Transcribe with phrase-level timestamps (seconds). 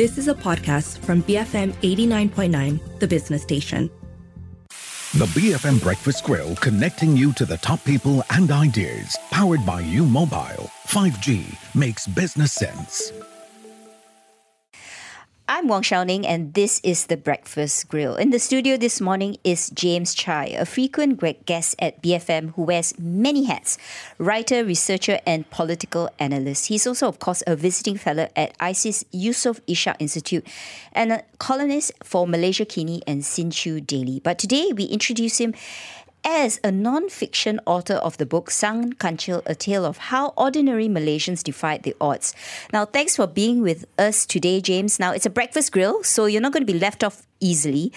[0.00, 3.90] This is a podcast from BFM 89.9, the business station.
[5.12, 9.14] The BFM Breakfast Grill connecting you to the top people and ideas.
[9.30, 10.70] Powered by U Mobile.
[10.86, 13.12] 5G makes business sense.
[15.52, 18.14] I'm Wong Xiaoning, and this is the Breakfast Grill.
[18.14, 22.96] In the studio this morning is James Chai, a frequent guest at BFM who wears
[23.00, 23.76] many hats
[24.18, 26.68] writer, researcher, and political analyst.
[26.68, 30.46] He's also, of course, a visiting fellow at ISEAS Yusof Ishak Institute
[30.92, 34.20] and a columnist for Malaysia Kini and Sin Chew Daily.
[34.20, 35.54] But today we introduce him
[36.24, 41.42] as a non-fiction author of the book Sang Kancil, A Tale of How Ordinary Malaysians
[41.42, 42.34] Defied the Odds.
[42.72, 44.98] Now, thanks for being with us today, James.
[44.98, 47.92] Now, it's a breakfast grill, so you're not going to be left off easily.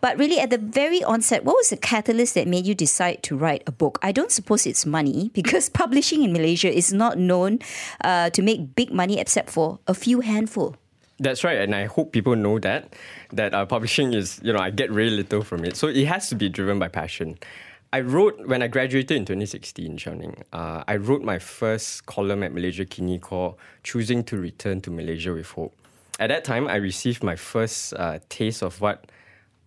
[0.00, 3.36] But really, at the very onset, what was the catalyst that made you decide to
[3.36, 3.98] write a book?
[4.02, 7.58] I don't suppose it's money, because publishing in Malaysia is not known
[8.04, 10.76] uh, to make big money except for a few handful.
[11.20, 12.94] That's right, and I hope people know that
[13.32, 16.28] that uh, publishing is you know I get really little from it, so it has
[16.28, 17.38] to be driven by passion.
[17.92, 20.42] I wrote when I graduated in 2016, Xiaoning.
[20.52, 25.32] Uh, I wrote my first column at Malaysia Kini called "Choosing to Return to Malaysia
[25.32, 25.74] with Hope."
[26.20, 29.10] At that time, I received my first uh, taste of what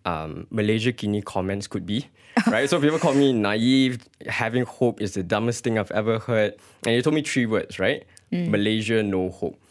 [0.04, 2.06] um, Malaysia Kini comments could be.
[2.46, 4.08] Right, so people call me naive.
[4.26, 6.54] Having hope is the dumbest thing I've ever heard.
[6.86, 8.04] And you told me three words, right?
[8.32, 8.48] Mm.
[8.48, 9.61] Malaysia, no hope.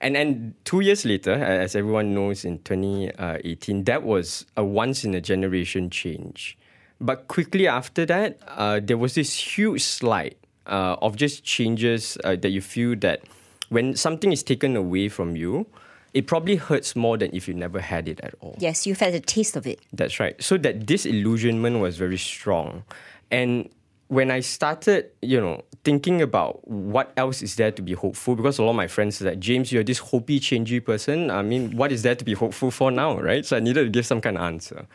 [0.00, 5.14] And then two years later, as everyone knows, in 2018, that was a once in
[5.14, 6.58] a generation change.
[7.00, 12.36] But quickly after that, uh, there was this huge slide uh, of just changes uh,
[12.36, 13.22] that you feel that
[13.68, 15.66] when something is taken away from you,
[16.14, 18.56] it probably hurts more than if you never had it at all.
[18.58, 19.80] Yes, you've had a taste of it.
[19.92, 20.40] That's right.
[20.42, 22.84] So that disillusionment was very strong.
[23.30, 23.68] And
[24.08, 28.58] when I started, you know, thinking about what else is there to be hopeful, because
[28.58, 31.30] a lot of my friends said, James, you're this hopey, changey person.
[31.30, 33.44] I mean, what is there to be hopeful for now, right?
[33.44, 34.86] So I needed to give some kind of answer.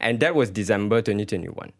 [0.00, 1.72] And that was December 2021.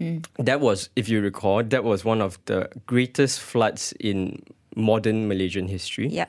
[0.00, 0.24] Mm.
[0.38, 4.42] That was, if you recall, that was one of the greatest floods in
[4.74, 6.08] modern Malaysian history.
[6.08, 6.26] Yeah.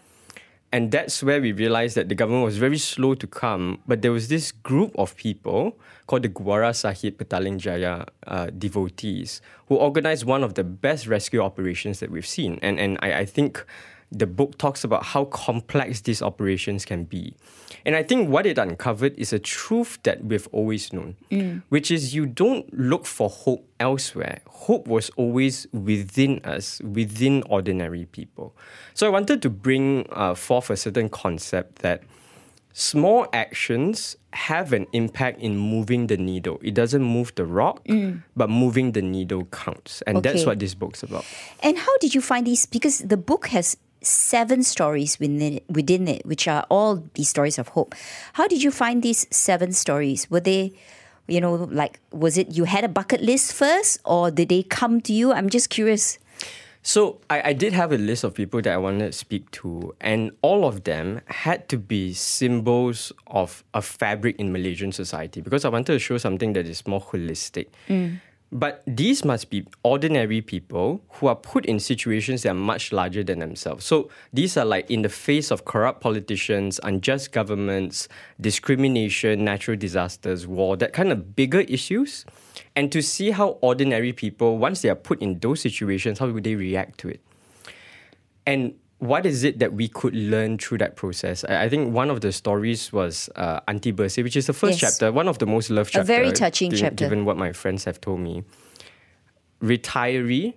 [0.73, 4.11] And that's where we realized that the government was very slow to come, but there
[4.11, 10.25] was this group of people called the Gurdwara Sahib Petaling Jaya uh, devotees who organized
[10.25, 12.57] one of the best rescue operations that we've seen.
[12.63, 13.63] And, and I, I think
[14.13, 17.35] the book talks about how complex these operations can be.
[17.85, 21.63] And I think what it uncovered is a truth that we've always known, mm.
[21.69, 24.41] which is you don't look for hope elsewhere.
[24.47, 28.55] Hope was always within us, within ordinary people.
[28.93, 32.03] So I wanted to bring uh, forth a certain concept that
[32.71, 36.59] small actions have an impact in moving the needle.
[36.61, 38.23] It doesn't move the rock, mm.
[38.35, 40.01] but moving the needle counts.
[40.03, 40.31] And okay.
[40.31, 41.25] that's what this book's about.
[41.61, 42.65] And how did you find these?
[42.65, 47.57] Because the book has seven stories within it, within it, which are all these stories
[47.57, 47.95] of hope.
[48.33, 50.29] How did you find these seven stories?
[50.29, 50.73] Were they,
[51.27, 55.01] you know, like, was it you had a bucket list first or did they come
[55.01, 55.33] to you?
[55.33, 56.19] I'm just curious.
[56.83, 59.95] So I, I did have a list of people that I wanted to speak to,
[60.01, 65.63] and all of them had to be symbols of a fabric in Malaysian society because
[65.63, 67.67] I wanted to show something that is more holistic.
[67.87, 68.19] Mm.
[68.55, 73.23] But these must be ordinary people who are put in situations that are much larger
[73.23, 73.83] than themselves.
[73.83, 78.07] So these are like in the face of corrupt politicians, unjust governments,
[78.39, 82.25] discrimination, natural disasters, war, that kind of bigger issues.
[82.75, 86.43] And to see how ordinary people, once they are put in those situations, how would
[86.43, 87.21] they react to it?
[88.45, 91.43] And what is it that we could learn through that process?
[91.43, 94.97] I, think one of the stories was uh, Auntie Bersih, which is the first yes.
[94.97, 96.09] chapter, one of the most loved chapters.
[96.09, 97.05] A very touching given, chapter.
[97.05, 98.43] Given what my friends have told me.
[99.61, 100.53] Retiree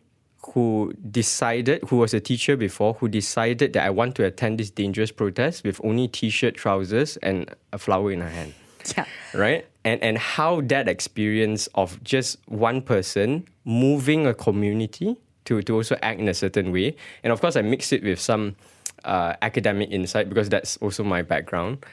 [0.52, 4.70] who decided, who was a teacher before, who decided that I want to attend this
[4.70, 8.54] dangerous protest with only t-shirt, trousers, and a flower in her hand.
[8.96, 9.04] Yeah.
[9.34, 9.66] Right?
[9.84, 15.96] And and how that experience of just one person moving a community to, to also
[16.02, 16.96] act in a certain way.
[17.24, 18.56] And of course, I mix it with some
[19.04, 21.84] uh, academic insight because that's also my background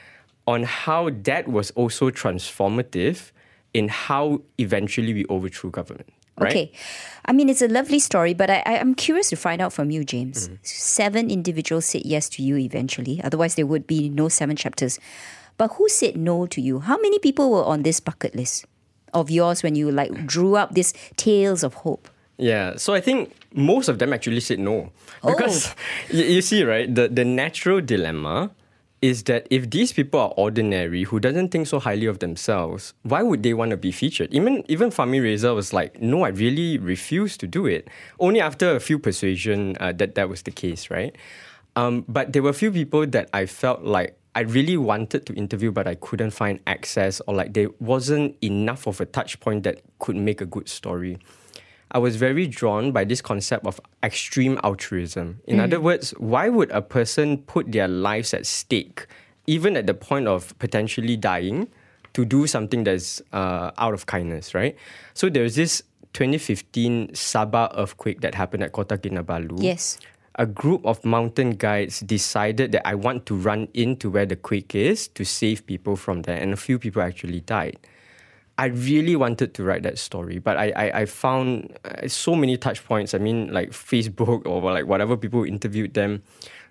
[0.46, 3.32] on how that was also transformative
[3.72, 6.12] in how eventually we overthrew government.
[6.38, 6.50] Right?
[6.50, 6.72] Okay.
[7.26, 10.04] I mean, it's a lovely story, but I, I'm curious to find out from you,
[10.04, 10.48] James.
[10.48, 10.56] Mm-hmm.
[10.62, 13.20] Seven individuals said yes to you eventually.
[13.22, 14.98] Otherwise, there would be no seven chapters.
[15.56, 16.80] But who said no to you?
[16.80, 18.66] How many people were on this bucket list
[19.12, 22.08] of yours when you like drew up these tales of hope?
[22.36, 24.90] Yeah, so I think most of them actually said no.
[25.24, 25.74] Because oh.
[26.16, 28.50] you, you see, right, the, the natural dilemma
[29.04, 33.22] is that if these people are ordinary who doesn't think so highly of themselves, why
[33.22, 34.32] would they want to be featured?
[34.32, 37.88] Even even Fahmi Reza was like, no, I really refuse to do it.
[38.18, 41.14] Only after a few persuasion uh, that that was the case, right?
[41.76, 45.34] Um, but there were a few people that I felt like I really wanted to
[45.34, 49.64] interview, but I couldn't find access, or like there wasn't enough of a touch point
[49.64, 51.18] that could make a good story.
[51.94, 55.40] I was very drawn by this concept of extreme altruism.
[55.46, 59.06] In other words, why would a person put their lives at stake,
[59.46, 61.68] even at the point of potentially dying,
[62.14, 64.76] to do something that's uh, out of kindness, right?
[65.14, 69.62] So there's this 2015 Sabah earthquake that happened at Kota Kinabalu.
[69.62, 69.98] Yes.
[70.34, 74.74] A group of mountain guides decided that I want to run into where the quake
[74.74, 77.78] is to save people from there, and a few people actually died.
[78.56, 82.56] I really wanted to write that story, but I I, I found uh, so many
[82.56, 83.14] touch points.
[83.14, 86.22] I mean, like Facebook or like whatever people interviewed them.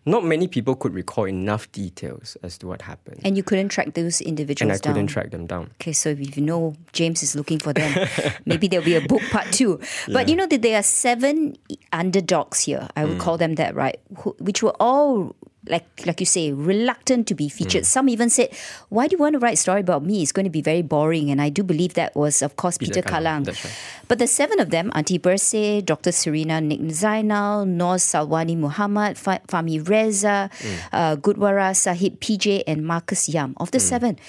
[0.05, 3.93] Not many people could recall enough details as to what happened, And you couldn't track
[3.93, 4.93] those individuals and I down.
[4.93, 5.71] couldn't track them down.
[5.79, 8.05] Okay, so if you know James is looking for them,
[8.45, 9.79] maybe there'll be a book part two.
[10.11, 11.55] But you know that there are seven
[11.93, 12.89] underdogs here.
[12.97, 13.95] I would call them that, right?
[14.17, 15.37] Who, which were all
[15.67, 17.83] like like you say reluctant to be featured.
[17.83, 17.85] Mm.
[17.85, 18.49] Some even said,
[18.89, 20.21] "Why do you want to write a story about me?
[20.21, 23.01] It's going to be very boring." And I do believe that was, of course, Peter,
[23.01, 23.47] Peter Kallang.
[23.47, 23.79] right.
[24.07, 26.11] But the seven of them, Auntie Bersih, Dr.
[26.11, 30.79] Serena Nick Zainal, Nor Salwani Muhammad, Fa- Fahmi Reza, mm.
[30.91, 33.53] uh, Gurdwara Sahib PJ, and Marcus Yam.
[33.57, 33.81] Of the mm.
[33.81, 34.19] seven,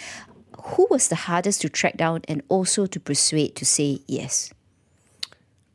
[0.65, 4.53] who was the hardest to track down and also to persuade to say yes?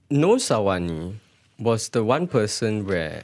[0.10, 1.16] Nor Salwani
[1.60, 3.24] was the one person where,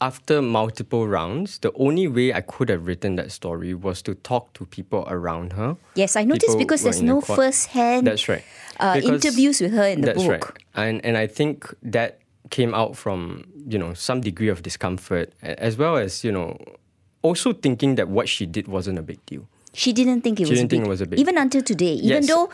[0.00, 4.52] after multiple rounds, the only way I could have written that story was to talk
[4.54, 5.76] to people around her.
[5.94, 8.44] Yes, I noticed People because there's in the no first-hand That's right.
[8.78, 10.30] uh, interviews with her in the That's book.
[10.30, 10.62] right.
[10.74, 12.18] And and I think that
[12.50, 16.58] came out from you know some degree of discomfort, as well as you know
[17.22, 19.48] also thinking that what she did wasn't a big deal.
[19.72, 21.62] She didn't think it She was didn't big, think it was a big- even until
[21.62, 21.94] today.
[21.94, 22.28] Even Yes.
[22.28, 22.50] though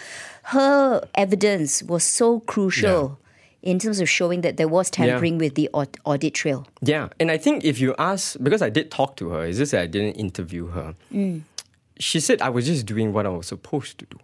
[0.54, 3.18] her evidence was so crucial
[3.62, 6.66] in terms of showing that there was tampering with the audit trail.
[6.80, 9.72] Yeah, and I think if you ask, because I did talk to her, it's just
[9.72, 10.94] that I didn't interview her.
[11.12, 11.42] Mm.
[11.98, 14.18] She said I was just doing what I was supposed to do,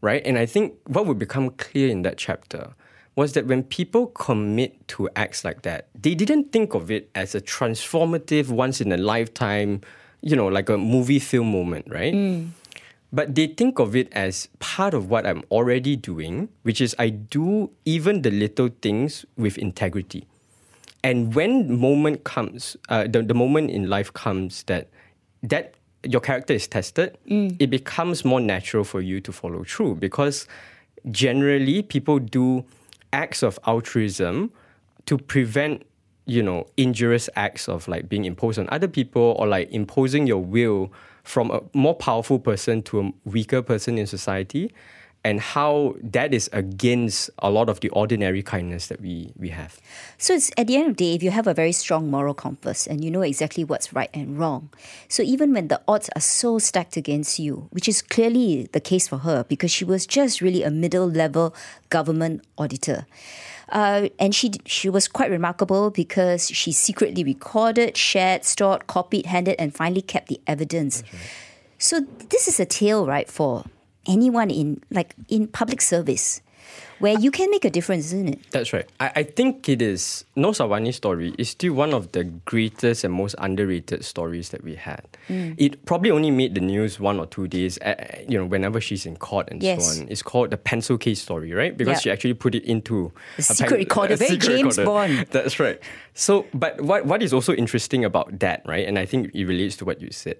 [0.00, 0.22] right?
[0.24, 2.74] And I think what would become clear in that chapter
[3.16, 7.34] was that when people commit to acts like that, they didn't think of it as
[7.34, 9.80] a transformative, once in a lifetime,
[10.20, 12.14] you know, like a movie film moment, right?
[12.14, 12.50] Mm.
[13.14, 17.10] But they think of it as part of what I'm already doing, which is I
[17.10, 20.26] do even the little things with integrity.
[21.04, 24.88] And when moment comes, uh, the, the moment in life comes that
[25.44, 30.48] that your character is tested, it becomes more natural for you to follow through because
[31.12, 32.64] generally people do
[33.12, 34.50] acts of altruism
[35.06, 35.86] to prevent
[36.26, 40.42] you know injurious acts of like being imposed on other people or like imposing your
[40.42, 40.90] will
[41.24, 44.72] from a more powerful person to a weaker person in society
[45.24, 49.80] and how that is against a lot of the ordinary kindness that we we have
[50.18, 52.34] So it's at the end of the day, if you have a very strong moral
[52.34, 54.68] compass and you know exactly what's right and wrong,
[55.08, 59.08] so even when the odds are so stacked against you, which is clearly the case
[59.08, 61.54] for her because she was just really a middle level
[61.88, 63.06] government auditor.
[63.74, 69.56] Uh, and she she was quite remarkable because she secretly recorded, shared, stored, copied, handed,
[69.58, 71.02] and finally kept the evidence.
[71.76, 72.00] So
[72.30, 73.64] this is a tale, right, for
[74.06, 76.40] anyone in like in public service,
[77.00, 78.50] where you can make a difference, isn't it?
[78.50, 78.86] That's right.
[79.00, 83.12] I, I think it is Nor Salwani's story is still one of the greatest and
[83.12, 85.02] most underrated stories that we had.
[85.28, 87.94] It probably only made the news one or two days, uh,
[88.28, 89.96] you know, whenever she's in court and Yes.
[89.96, 90.08] so on.
[90.08, 91.76] It's called the pencil case story, right?
[91.76, 95.26] Because she actually put it into a secret recorder, very James Bond.
[95.30, 95.80] That's right.
[96.14, 98.86] So, but what what is also interesting about that, right?
[98.86, 100.36] And I think it relates to what you said,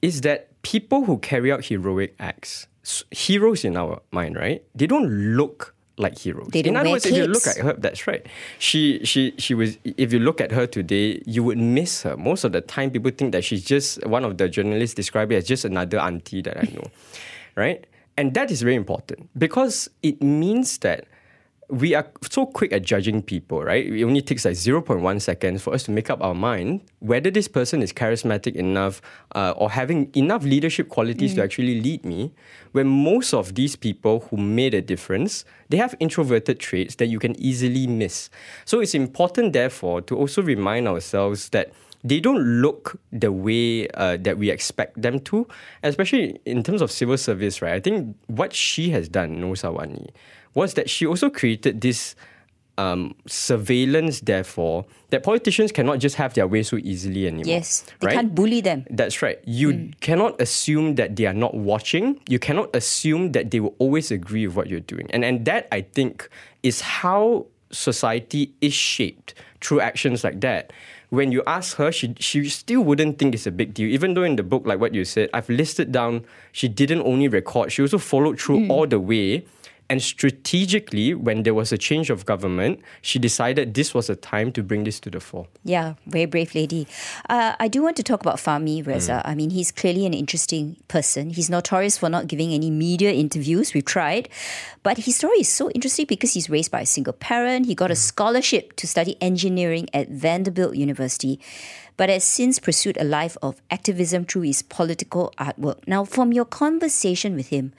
[0.00, 2.66] is that people who carry out heroic acts,
[3.10, 4.62] heroes in our mind, right?
[4.74, 6.48] They don't look like heroes.
[6.48, 8.26] They don't in other words, if you look at her, that's right.
[8.58, 9.76] She she she was.
[9.84, 12.16] If you look at her today, you would miss her.
[12.16, 15.36] Most of the time, people think that she's just one of the journalists describe it
[15.36, 16.84] as just another auntie that I know,
[17.56, 17.86] right?
[18.16, 21.04] And that is very important because it means that
[21.70, 23.86] we are so quick at judging people, right?
[23.86, 27.48] It only takes like 0.1 seconds for us to make up our mind whether this
[27.48, 29.00] person is charismatic enough
[29.34, 32.32] uh, or having enough leadership qualities to actually lead me.
[32.72, 37.18] When most of these people who made a difference, they have introverted traits that you
[37.18, 38.30] can easily miss.
[38.64, 41.72] So it's important, therefore, to also remind ourselves that
[42.02, 45.46] they don't look the way uh, that we expect them to,
[45.82, 47.74] especially in terms of civil service, right?
[47.74, 50.08] I think what she has done, Nor Salwani,
[50.54, 52.14] was that she also created this
[52.78, 57.44] um, surveillance, therefore, that politicians cannot just have their way so easily anymore.
[57.46, 58.14] Yes, they right?
[58.14, 58.86] can't bully them.
[58.88, 59.38] That's right.
[59.44, 62.20] You cannot assume that they are not watching.
[62.28, 65.10] You cannot assume that they will always agree with what you're doing.
[65.10, 66.28] And and that I think
[66.62, 70.72] is how society is shaped through actions like that.
[71.10, 73.88] when you ask her, she she still wouldn't think it's a big deal.
[73.90, 77.28] Even though in the book, like what you said, I've listed down, she didn't only
[77.28, 79.44] record, she also followed through all the way.
[79.90, 84.52] And strategically, when there was a change of government, she decided this was a time
[84.52, 85.48] to bring this to the fore.
[85.64, 86.86] Yeah, very brave lady.
[87.28, 89.20] Uh, I do want to talk about Fahmi Reza.
[89.24, 91.30] I mean, he's clearly an interesting person.
[91.30, 93.74] He's notorious for not giving any media interviews.
[93.74, 94.28] We've tried.
[94.84, 97.66] But his story is so interesting because he's raised by a single parent.
[97.66, 101.40] He got a scholarship to study engineering at Vanderbilt University,
[101.96, 105.78] but has since pursued a life of activism through his political artwork.
[105.88, 107.72] Now, from your conversation with him,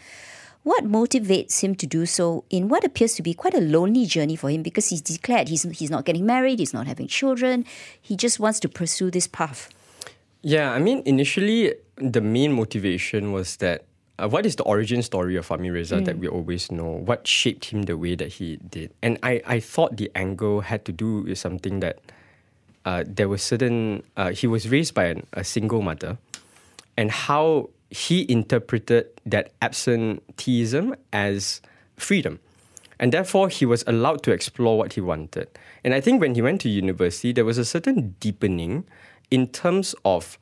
[0.63, 4.35] what motivates him to do so in what appears to be quite a lonely journey
[4.35, 7.65] for him because he's declared he's, he's not getting married, he's not having children,
[7.99, 9.69] he just wants to pursue this path?
[10.43, 13.85] Yeah, I mean, initially, the main motivation was that
[14.21, 17.01] uh, what is the origin story of Fahmi Reza that we always know?
[17.05, 18.91] What shaped him the way that he did?
[19.01, 21.99] And I, I thought the angle had to do with something that
[22.85, 26.17] uh, there was certain, uh, he was raised by an, a single mother,
[26.97, 31.61] and how he interpreted that absenteeism as
[31.97, 32.39] freedom.
[32.99, 35.47] And therefore, he was allowed to explore what he wanted.
[35.83, 38.85] And I think when he went to university, there was a certain deepening
[39.29, 40.37] in terms of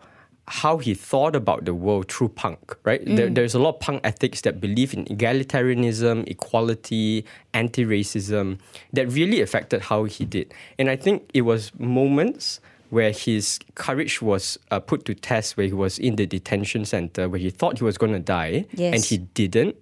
[0.48, 3.04] how he thought about the world through punk, right?
[3.06, 3.36] There, mm.
[3.36, 8.60] there's a lot of punk ethics that believe in egalitarianism, equality, anti racism
[8.92, 10.54] that really affected how he did.
[10.80, 15.68] And I think it was moments where his courage was uh, put to test, where
[15.68, 18.94] he was in the detention center, where he thought he was going to die, Yes.
[18.96, 19.76] and he didn't.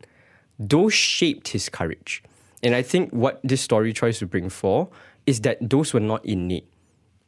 [0.59, 2.23] Those shaped his courage.
[2.63, 4.89] And I think what this story tries to bring for
[5.25, 6.67] is that those were not innate.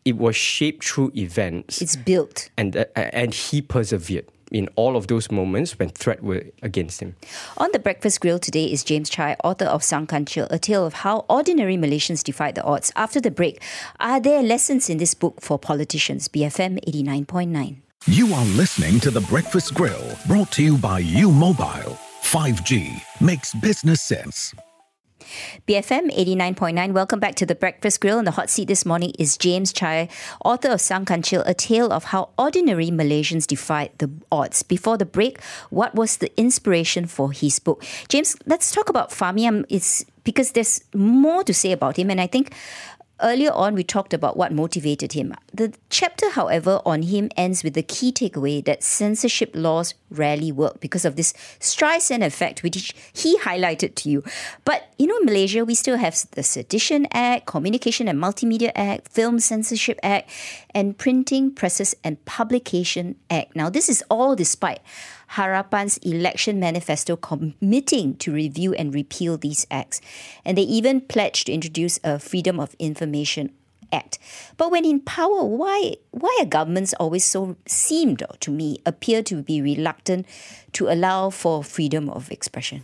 [0.06, 2.50] It was shaped through events It's built.
[2.58, 7.16] and uh, and he persevered in all of those moments when threat were against him.
[7.58, 10.94] On the breakfast grill today is James Chai, author of Sang Kancil, a tale of
[10.94, 12.92] how ordinary Malaysians defied the odds.
[12.96, 13.62] After the break,
[14.00, 16.28] are there lessons in this book for politicians?
[16.28, 17.78] BFM 89.9.
[18.06, 21.98] You are listening to The Breakfast Grill, brought to you by U Mobile.
[22.24, 24.54] 5G makes business sense.
[25.68, 26.94] BFM 89.9.
[26.94, 28.20] Welcome back to the Breakfast Grill.
[28.20, 30.10] In the hot seat this morning is James Chai,
[30.44, 34.64] author of Sang Kancil, a tale of how ordinary Malaysians defied the odds.
[34.64, 37.84] Before the break, what was the inspiration for his book?
[38.08, 39.66] James, let's talk about Fahmi.
[39.70, 42.54] It's because there's more to say about him, and I think
[43.22, 45.34] Earlier on, we talked about what motivated him.
[45.54, 50.80] The chapter, however, on him ends with the key takeaway that censorship laws rarely work
[50.80, 54.24] because of this Streisand effect, which he highlighted to you.
[54.64, 59.10] But, you know, in Malaysia, we still have the Sedition Act, Communication and Multimedia Act,
[59.10, 60.30] Film Censorship Act,
[60.74, 63.56] and Printing, Presses and Publication Act.
[63.56, 64.80] Now, this is all despite
[65.34, 70.02] Harapan's election manifesto committing to review and repeal these acts.
[70.44, 73.52] And they even pledged to introduce a Freedom of Information
[73.92, 74.20] Act.
[74.58, 79.42] But when in power, why why are governments always so seemed to me appear to
[79.42, 80.28] be reluctant
[80.74, 82.84] to allow for freedom of expression?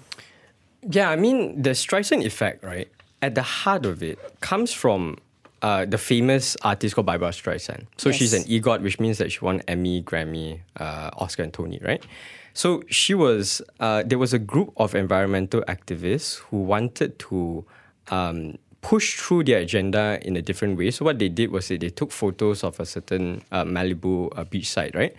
[0.81, 2.89] Yeah, I mean the Streisand effect, right?
[3.21, 5.17] At the heart of it comes from
[5.65, 7.87] uh, the famous artist called Barbara Streisand.
[7.97, 11.79] So she's an EGOT, which means that she won Emmy, Grammy, uh, Oscar, and Tony,
[11.81, 12.05] right?
[12.53, 13.63] So she was.
[13.79, 17.65] Uh, there was a group of environmental activists who wanted to
[18.11, 20.91] um, push through their agenda in a different way.
[20.91, 24.45] So what they did was that they took photos of a certain uh, Malibu uh,
[24.45, 25.15] beachside, right?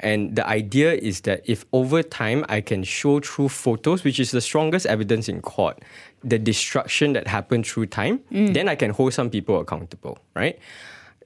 [0.00, 4.30] And the idea is that if over time I can show through photos, which is
[4.30, 5.82] the strongest evidence in court,
[6.22, 8.54] the destruction that happened through time, mm.
[8.54, 10.58] then I can hold some people accountable, right?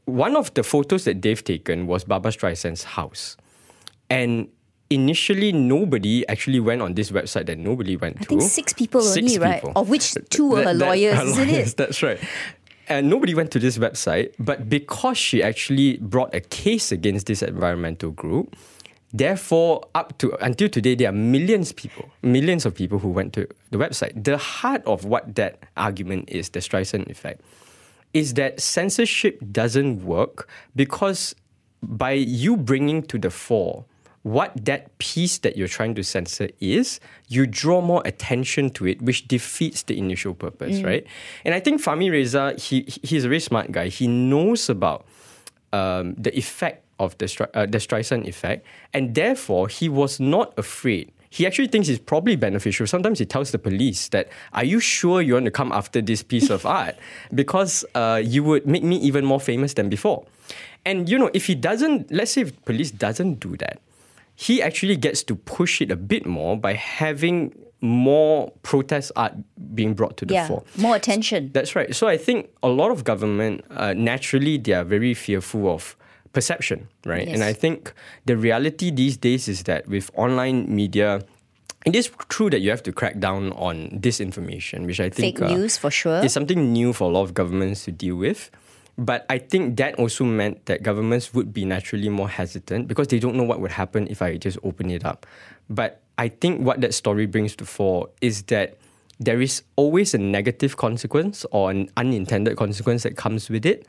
[0.05, 3.37] One of the photos that they've taken was Barbara Streisand's house.
[4.11, 4.49] And
[4.91, 8.25] initially, nobody actually went on this website that nobody went I to.
[8.25, 9.62] I think six people Six only, right?
[9.76, 11.76] Of which two were her that- lawyers, her isn't lawyers, it?
[11.76, 12.19] That's right.
[12.89, 17.43] And nobody went to this website, but because she actually brought a case against this
[17.43, 18.57] environmental group,
[19.12, 23.33] therefore, up to until today, there are millions of people, millions of people who went
[23.35, 24.25] to the website.
[24.25, 27.41] The heart of what that argument is, the Streisand effect,
[28.12, 31.35] is that censorship doesn't work because
[31.83, 33.85] by you bringing to the fore
[34.23, 39.02] what that piece that you're trying to censor is, you draw more attention to it,
[39.02, 41.07] which defeats the initial purpose, right?
[41.45, 43.88] And I think Fahmi Reza, he he's a very smart guy.
[43.88, 45.07] He knows about
[45.73, 48.64] um, the effect of the Stri- uh, the Streisand effect,
[48.95, 51.11] and therefore he was not afraid.
[51.29, 52.87] He actually thinks it's probably beneficial.
[52.87, 56.23] Sometimes he tells the police that, "Are you sure you want to come after this
[56.23, 56.95] piece of art?
[57.35, 60.25] Because uh, you would make me even more famous than before."
[60.85, 63.81] And you know, if he doesn't, let's say if police doesn't do that,
[64.47, 67.37] he actually gets to push it a bit more by having
[67.81, 69.33] more protests are
[69.75, 70.63] being brought to the Yeah, fore.
[70.79, 71.51] more attention.
[71.53, 71.91] That's right.
[71.95, 75.97] So I think a lot of government uh, naturally they are very fearful of
[76.33, 77.27] perception, right?
[77.27, 77.35] Yes.
[77.35, 77.93] And I think
[78.25, 81.09] the reality these days is that with online media,
[81.85, 85.49] it is true that you have to crack down on disinformation, which I think Fake
[85.51, 86.25] news, for sure.
[86.25, 88.51] is something new for a lot of governments to deal with.
[88.99, 93.19] But I think that also meant that governments would be naturally more hesitant because they
[93.19, 95.27] don't know what would happen if I just open it up.
[95.71, 98.77] But I think what that story brings to fore is that
[99.19, 103.87] there is always a negative consequence or an unintended consequence that comes with it.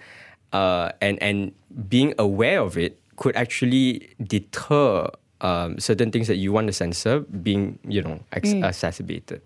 [0.53, 1.51] Uh, and, and
[1.89, 5.09] being aware of it could actually deter
[5.41, 9.41] um, certain things that you want to censor being, you know, ex- exacerbated.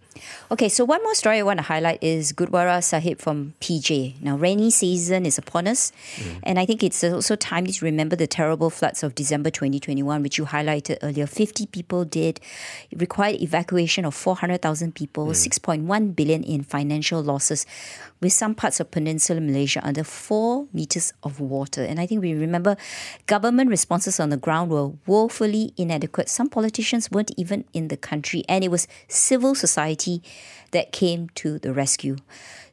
[0.51, 4.21] Okay, so one more story I want to highlight is Gurdwara Sahib from PJ.
[4.21, 6.39] Now, rainy season is upon us, mm.
[6.43, 10.37] and I think it's also timely to remember the terrible floods of December 2021, which
[10.37, 11.27] you highlighted earlier.
[11.27, 12.39] 50 people dead,
[12.91, 15.31] it required evacuation of 400,000 people, mm.
[15.31, 17.65] 6.1 billion in financial losses,
[18.21, 21.83] with some parts of peninsular Malaysia under four meters of water.
[21.83, 22.77] And I think we remember
[23.27, 26.29] government responses on the ground were woefully inadequate.
[26.29, 30.06] Some politicians weren't even in the country, and it was civil society
[30.71, 32.15] that came to the rescue.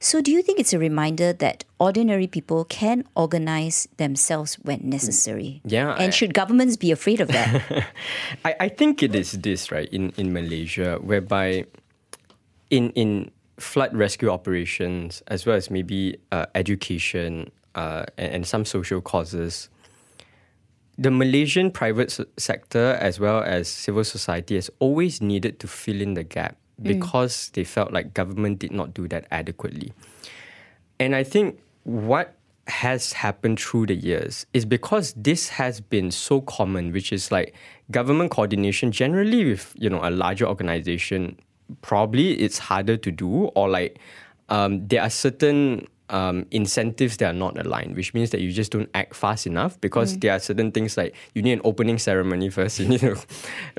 [0.00, 5.60] So, do you think it's a reminder that ordinary people can organize themselves when necessary?
[5.64, 7.50] Yeah, I- And should governments be afraid of that?
[8.44, 11.64] I, I think it is this right in, in Malaysia whereby
[12.70, 18.64] in in flood rescue operations as well as maybe uh, education uh, and, and some
[18.66, 19.70] social causes
[20.98, 26.14] the Malaysian private sector as well as civil society has always needed to fill in
[26.14, 29.92] the gap because they felt like government did not do that adequately.
[30.98, 32.34] And I think what
[32.66, 37.54] has happened through the years is because this has been so common, which is like
[37.90, 41.38] government coordination generally with you know a larger organization,
[41.82, 43.98] probably it's harder to do or like
[44.48, 48.70] um, there are certain um, incentives that are not aligned, which means that you just
[48.72, 52.50] don't act fast enough because there are certain things like you need an opening ceremony
[52.50, 52.78] first.
[52.84, 53.16] You need to,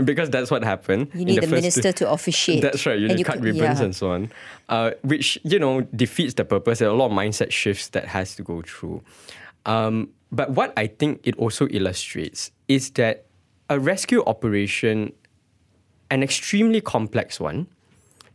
[0.04, 1.10] because that's what happened.
[1.14, 2.62] You need the the minister to officiate.
[2.64, 2.98] That's right.
[2.98, 3.86] You And need you cut could- ribbons yeah.
[3.86, 4.32] and so on,
[4.70, 6.80] uh, which you know defeats the purpose.
[6.80, 9.04] There are a lot of mindset shifts that has to go through.
[9.66, 13.26] Um, but what I think it also illustrates is that
[13.70, 15.14] a rescue operation,
[16.10, 17.68] an extremely complex one,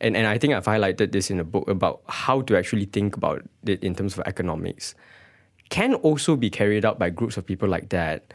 [0.00, 3.16] and, and I think I've highlighted this in a book about how to actually think
[3.16, 4.94] about it in terms of economics,
[5.68, 8.32] can also be carried out by groups of people like that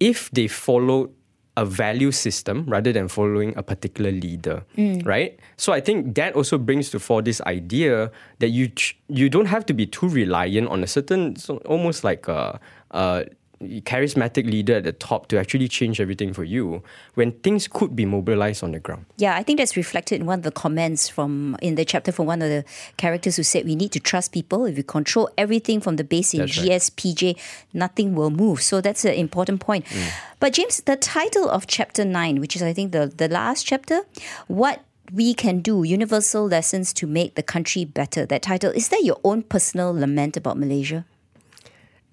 [0.00, 1.10] if they follow
[1.56, 5.04] a value system rather than following a particular leader, mm.
[5.04, 5.40] right?
[5.56, 9.46] So I think that also brings to fore this idea that you ch- you don't
[9.46, 12.60] have to be too reliant on a certain so almost like a,
[12.92, 13.26] a
[13.60, 16.82] charismatic leader at the top to actually change everything for you
[17.14, 19.04] when things could be mobilized on the ground.
[19.16, 22.26] Yeah, I think that's reflected in one of the comments from in the chapter from
[22.26, 22.64] one of the
[22.96, 24.64] characters who said we need to trust people.
[24.64, 26.68] If we control everything from the base in That's right.
[26.68, 27.38] GSPJ,
[27.72, 28.62] nothing will move.
[28.62, 29.86] So that's an important point.
[29.86, 30.10] Mm.
[30.40, 34.02] But James, the title of chapter nine, which is I think the, the last chapter,
[34.46, 38.26] what we can do, universal lessons to make the country better.
[38.26, 41.06] That title, is that your own personal lament about Malaysia?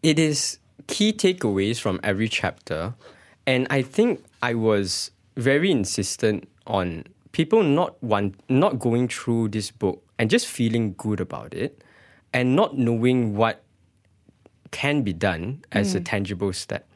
[0.06, 2.94] it is key takeaways from every chapter
[3.46, 9.72] and i think i was very insistent on people not want not going through this
[9.72, 11.84] book and just feeling good about it
[12.34, 13.64] and not knowing what
[14.72, 16.06] can be done as a mm.
[16.06, 16.88] tangible step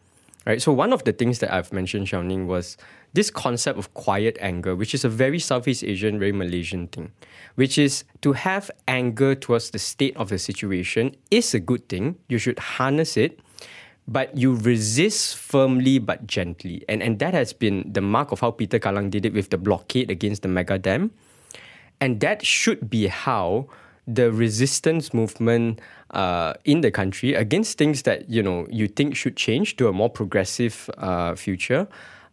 [0.45, 0.61] right?
[0.61, 2.77] So one of the things that i've mentioned Xiaoning was
[3.13, 7.11] this concept of quiet anger which is a very southeast asian very malaysian thing
[7.59, 12.15] which is to have anger towards the state of the situation is a good thing.
[12.29, 13.39] You should harness it
[14.09, 18.49] but you resist firmly but gently and and that has been the mark of how
[18.49, 21.11] Peter Kallang did it with the blockade against the mega dam
[22.01, 23.67] and that should be how
[24.07, 25.79] the resistance movement
[26.11, 29.93] uh, in the country against things that you know you think should change to a
[29.93, 31.87] more progressive uh, future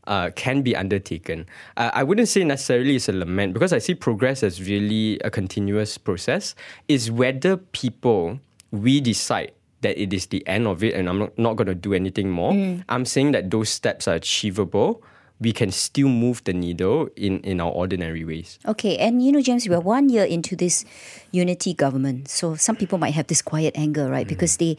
[0.07, 1.45] uh, can be undertaken.
[1.77, 5.31] Uh, I wouldn't say necessarily it's a lament because I see progress as really a
[5.31, 6.55] continuous process.
[6.89, 9.53] Is whether people we decide
[9.87, 12.31] that it is the end of it and I'm not, not going to do anything
[12.31, 12.51] more.
[12.51, 12.83] Mm.
[12.88, 15.01] I'm saying that those steps are achievable.
[15.38, 18.59] We can still move the needle in, in our ordinary ways.
[18.66, 20.85] Okay, and you know, James, we're one year into this
[21.31, 24.27] unity government, so some people might have this quiet anger, right?
[24.27, 24.31] Mm.
[24.31, 24.77] Because they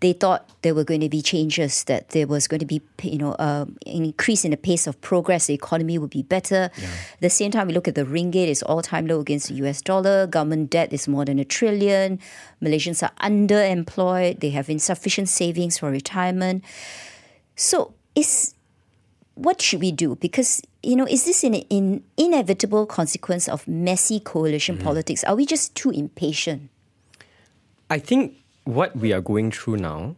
[0.00, 3.18] they thought there were going to be changes, that there was going to be, you
[3.18, 6.70] know, uh, an increase in the pace of progress, the economy would be better.
[6.76, 9.80] At the same time, we look at the ringgit; it's all-time low against the U.S.
[9.80, 10.26] dollar.
[10.26, 12.18] Government debt is more than a trillion.
[12.62, 14.40] Malaysians are underemployed.
[14.40, 16.64] They have insufficient savings for retirement.
[17.54, 18.54] So, is
[19.34, 20.16] what should we do?
[20.16, 25.24] Because you know, is this an in, inevitable consequence of messy coalition politics?
[25.24, 26.70] Are we just too impatient?
[27.90, 30.16] I think what we are going through now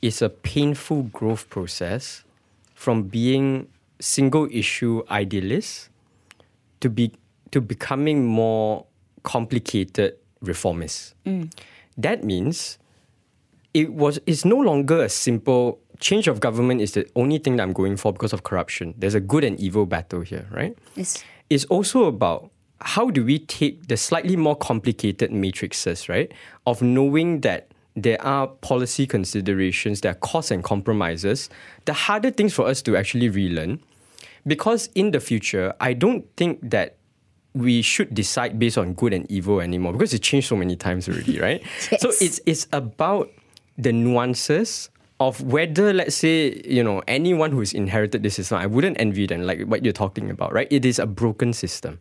[0.00, 2.24] is a painful growth process
[2.74, 3.68] from being
[4.00, 5.88] single issue idealists
[6.80, 7.12] to be
[7.52, 8.86] to becoming more
[9.22, 11.14] complicated reformists.
[11.24, 11.52] Mm.
[11.96, 12.78] That means
[13.74, 17.62] it was it's no longer a simple change of government is the only thing that
[17.62, 18.94] I'm going for because of corruption.
[18.98, 20.76] There's a good and evil battle here, right?
[20.96, 21.22] Yes.
[21.48, 22.50] It's also about
[22.80, 26.32] how do we take the slightly more complicated matrices, right?
[26.66, 31.50] Of knowing that there are policy considerations, there are costs and compromises,
[31.84, 33.80] the harder things for us to actually relearn.
[34.46, 36.96] Because in the future, I don't think that
[37.54, 41.08] we should decide based on good and evil anymore because it's changed so many times
[41.08, 41.62] already, right?
[41.98, 43.30] So it's it's about
[43.76, 44.88] the nuances
[45.20, 49.42] of whether, let's say, you know, anyone who's inherited this system, I wouldn't envy them,
[49.42, 50.66] like what you're talking about, right?
[50.70, 52.00] It is a broken system.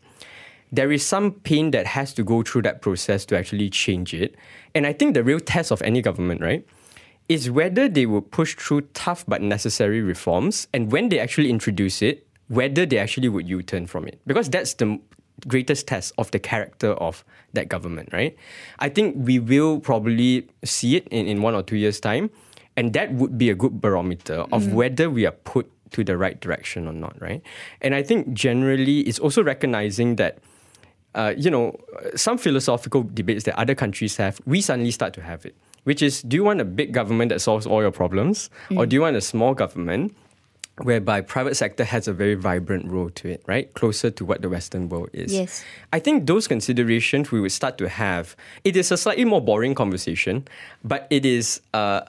[0.71, 4.36] There is some pain that has to go through that process to actually change it.
[4.73, 6.65] And I think the real test of any government, right,
[7.27, 12.01] is whether they will push through tough but necessary reforms and when they actually introduce
[12.01, 14.19] it, whether they actually would U turn from it.
[14.27, 14.99] Because that's the
[15.47, 18.36] greatest test of the character of that government, right?
[18.79, 22.29] I think we will probably see it in, in one or two years' time.
[22.77, 24.73] And that would be a good barometer of mm.
[24.73, 27.41] whether we are put to the right direction or not, right?
[27.81, 30.39] And I think generally it's also recognizing that
[31.15, 31.76] uh, you know,
[32.15, 35.56] some philosophical debates that other countries have, we suddenly start to have it.
[35.84, 38.95] Which is, do you want a big government that solves all your problems, or do
[38.95, 40.15] you want a small government
[40.84, 43.74] whereby private sector has a very vibrant role to it, right?
[43.74, 45.34] Closer to what the Western world is.
[45.34, 45.63] Yes.
[45.91, 48.36] I think those considerations we would start to have.
[48.63, 50.47] It is a slightly more boring conversation,
[50.84, 52.02] but it is, uh,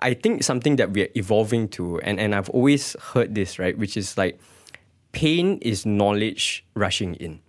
[0.00, 2.00] I think, something that we are evolving to.
[2.00, 3.76] And, and I've always heard this, right?
[3.76, 4.40] Which is like,
[5.12, 7.40] pain is knowledge rushing in,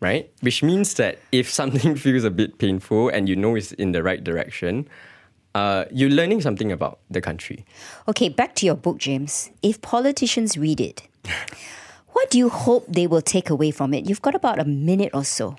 [0.00, 0.30] right?
[0.40, 4.02] Which means that if something feels a bit painful and you know it's in the
[4.02, 4.88] right direction,
[5.54, 7.64] uh, you're learning something about the country.
[8.08, 9.50] Okay, back to your book, James.
[9.62, 11.08] If politicians read it,
[12.12, 14.08] what do you hope they will take away from it?
[14.08, 15.56] You've got about a minute or so.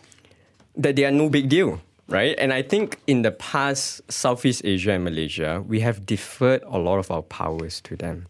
[0.75, 2.35] that they are no big deal, right?
[2.37, 6.99] And I think in the past, Southeast Asia and Malaysia, we have deferred a lot
[6.99, 8.27] of our powers to them.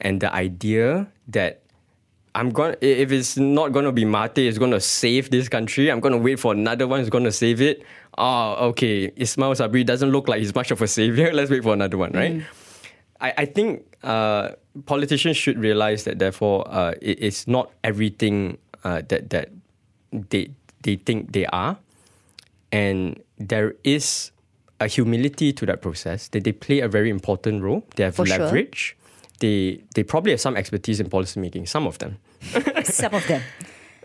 [0.00, 1.62] And the idea that
[2.34, 5.48] I'm going to if it's not going to be Mate is going to save this
[5.48, 7.82] country, I'm going to wait for another one who's going to save it.
[8.16, 9.12] Oh, okay.
[9.16, 11.32] Ismail Sabri doesn't look like he's much of a savior.
[11.38, 12.42] Let's wait for another one, right?
[13.20, 14.50] I, I think uh,
[14.86, 19.50] politicians should realize that, therefore, uh, it, it's not everything uh, that that
[20.12, 20.50] they
[20.82, 21.78] they think they are,
[22.70, 24.30] and there is
[24.80, 27.84] a humility to that process that they play a very important role.
[27.96, 28.48] They have For sure.
[29.40, 31.66] They they probably have some expertise in policy making.
[31.66, 32.16] Some of them,
[32.84, 33.42] Some of them.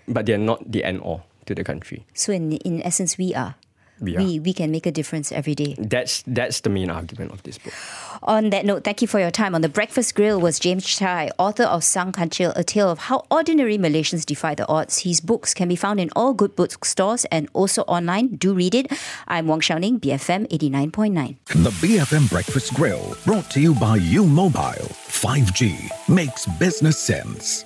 [0.07, 2.05] but they are not the end all to the country.
[2.13, 3.55] So in in essence, we are.
[4.03, 4.17] We.
[4.17, 5.75] We, we can make a difference every day.
[5.77, 7.73] That's that's the main argument of this book.
[8.23, 9.55] On that note, thank you for your time.
[9.55, 13.25] On the Breakfast Grill was James Chai, author of Sang Kancil, A Tale of How
[13.31, 14.99] Ordinary Malaysians Defy the Odds.
[14.99, 18.35] His books can be found in all good bookstores and also online.
[18.35, 18.91] Do read it.
[19.27, 21.37] I'm Wong Xiaoning, BFM 89.9.
[21.63, 24.89] The BFM Breakfast Grill, brought to you by U Mobile.
[25.07, 27.65] 5G makes business sense.